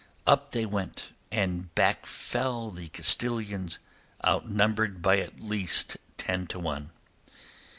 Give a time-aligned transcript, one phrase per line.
[0.25, 3.77] Up they went, and back fell the Castilians,
[4.25, 6.89] outnumbered by at least ten to one.